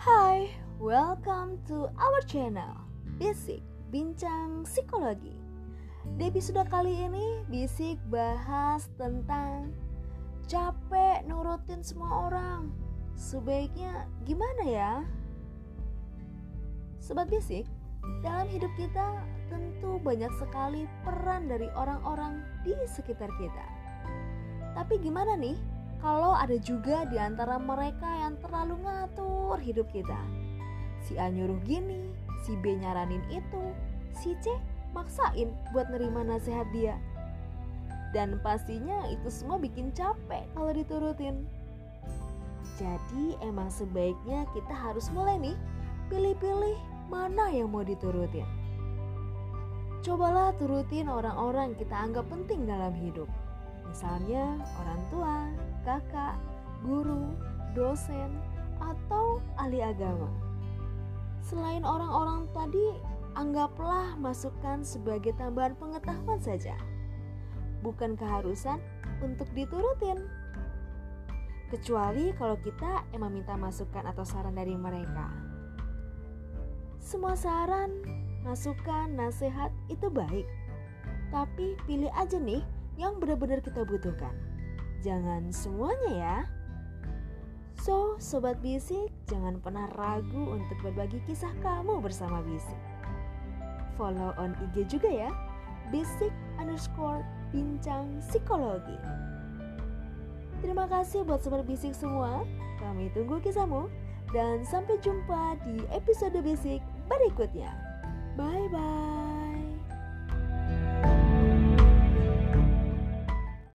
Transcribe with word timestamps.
Hai, 0.00 0.48
welcome 0.80 1.60
to 1.68 1.92
our 2.00 2.20
channel 2.24 2.80
Basic 3.20 3.60
Bincang 3.92 4.64
Psikologi. 4.64 5.36
Di 6.16 6.32
episode 6.32 6.64
kali 6.72 6.96
ini 6.96 7.44
Bisik 7.52 8.00
bahas 8.08 8.88
tentang 8.96 9.76
Capek 10.48 11.28
nurutin 11.28 11.84
semua 11.84 12.32
orang. 12.32 12.72
Sebaiknya 13.20 14.08
gimana 14.24 14.64
ya? 14.64 15.04
Sobat 17.04 17.28
Bisik, 17.28 17.68
dalam 18.24 18.48
hidup 18.48 18.72
kita 18.80 19.20
tentu 19.52 20.00
banyak 20.00 20.32
sekali 20.40 20.88
peran 21.04 21.52
dari 21.52 21.68
orang-orang 21.76 22.40
di 22.64 22.72
sekitar 22.88 23.28
kita. 23.36 23.66
Tapi 24.72 24.96
gimana 25.04 25.36
nih 25.36 25.73
kalau 26.04 26.36
ada 26.36 26.60
juga 26.60 27.08
di 27.08 27.16
antara 27.16 27.56
mereka 27.56 28.04
yang 28.04 28.36
terlalu 28.44 28.76
ngatur 28.84 29.56
hidup 29.56 29.88
kita. 29.88 30.20
Si 31.00 31.16
A 31.16 31.32
nyuruh 31.32 31.56
gini, 31.64 32.12
si 32.44 32.52
B 32.60 32.76
nyaranin 32.76 33.24
itu, 33.32 33.72
si 34.12 34.36
C 34.44 34.52
maksain 34.92 35.48
buat 35.72 35.88
nerima 35.88 36.20
nasihat 36.20 36.68
dia. 36.76 37.00
Dan 38.12 38.36
pastinya 38.44 39.08
itu 39.08 39.32
semua 39.32 39.56
bikin 39.56 39.96
capek 39.96 40.44
kalau 40.52 40.76
diturutin. 40.76 41.48
Jadi 42.76 43.40
emang 43.40 43.72
sebaiknya 43.72 44.44
kita 44.52 44.76
harus 44.76 45.08
mulai 45.08 45.40
nih 45.40 45.56
pilih-pilih 46.12 46.76
mana 47.08 47.48
yang 47.48 47.72
mau 47.72 47.80
diturutin. 47.80 48.44
Cobalah 50.04 50.52
turutin 50.60 51.08
orang-orang 51.08 51.72
kita 51.80 51.96
anggap 51.96 52.28
penting 52.28 52.68
dalam 52.68 52.92
hidup. 52.92 53.26
Misalnya 53.94 54.58
orang 54.74 55.00
tua, 55.06 55.36
kakak, 55.86 56.34
guru, 56.82 57.30
dosen, 57.78 58.42
atau 58.82 59.38
ahli 59.54 59.86
agama. 59.86 60.26
Selain 61.46 61.86
orang-orang 61.86 62.50
tadi, 62.50 62.90
anggaplah 63.38 64.18
masukan 64.18 64.82
sebagai 64.82 65.30
tambahan 65.38 65.78
pengetahuan 65.78 66.42
saja, 66.42 66.74
bukan 67.86 68.18
keharusan 68.18 68.82
untuk 69.22 69.46
diturutin. 69.54 70.26
Kecuali 71.70 72.34
kalau 72.34 72.58
kita 72.66 73.06
emang 73.14 73.30
minta 73.30 73.54
masukan 73.54 74.10
atau 74.10 74.26
saran 74.26 74.58
dari 74.58 74.74
mereka. 74.74 75.30
Semua 76.98 77.38
saran, 77.38 77.94
masukan, 78.42 79.06
nasihat 79.14 79.70
itu 79.86 80.10
baik, 80.10 80.50
tapi 81.30 81.78
pilih 81.86 82.10
aja 82.18 82.42
nih 82.42 82.66
yang 82.98 83.18
benar-benar 83.18 83.60
kita 83.62 83.82
butuhkan 83.82 84.34
jangan 85.04 85.52
semuanya 85.52 86.12
ya. 86.16 86.36
So, 87.84 88.16
sobat 88.16 88.64
bisik, 88.64 89.12
jangan 89.28 89.60
pernah 89.60 89.92
ragu 90.00 90.56
untuk 90.56 90.80
berbagi 90.80 91.20
kisah 91.28 91.52
kamu 91.60 92.00
bersama 92.00 92.40
bisik. 92.40 92.80
Follow 94.00 94.32
on 94.40 94.56
IG 94.56 94.88
juga 94.88 95.12
ya, 95.12 95.30
bisik 95.92 96.32
underscore 96.56 97.20
bincang 97.52 98.08
psikologi. 98.24 98.96
Terima 100.64 100.88
kasih 100.88 101.28
buat 101.28 101.44
sobat 101.44 101.68
bisik 101.68 101.92
semua. 101.92 102.48
Kami 102.80 103.12
tunggu 103.12 103.36
kisahmu 103.44 103.92
dan 104.32 104.64
sampai 104.64 104.96
jumpa 105.04 105.60
di 105.68 105.84
episode 105.92 106.40
bisik 106.40 106.80
berikutnya. 107.04 107.68
Bye 108.40 108.66
bye. 108.72 109.33